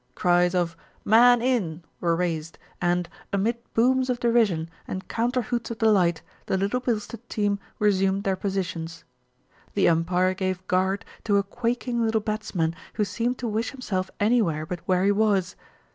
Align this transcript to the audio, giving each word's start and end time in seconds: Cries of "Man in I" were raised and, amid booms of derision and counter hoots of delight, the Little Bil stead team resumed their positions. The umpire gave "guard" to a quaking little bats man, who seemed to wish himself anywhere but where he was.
Cries 0.15 0.55
of 0.55 0.75
"Man 1.05 1.43
in 1.43 1.83
I" 1.83 1.87
were 1.99 2.15
raised 2.15 2.57
and, 2.81 3.07
amid 3.31 3.59
booms 3.75 4.09
of 4.09 4.19
derision 4.19 4.67
and 4.87 5.07
counter 5.07 5.43
hoots 5.43 5.69
of 5.69 5.77
delight, 5.77 6.23
the 6.47 6.57
Little 6.57 6.79
Bil 6.79 6.99
stead 6.99 7.29
team 7.29 7.59
resumed 7.77 8.23
their 8.23 8.35
positions. 8.35 9.03
The 9.75 9.87
umpire 9.87 10.33
gave 10.33 10.65
"guard" 10.65 11.05
to 11.25 11.37
a 11.37 11.43
quaking 11.43 12.03
little 12.03 12.19
bats 12.19 12.55
man, 12.55 12.75
who 12.95 13.05
seemed 13.05 13.37
to 13.37 13.47
wish 13.47 13.69
himself 13.69 14.09
anywhere 14.19 14.65
but 14.65 14.79
where 14.87 15.03
he 15.03 15.11
was. 15.11 15.55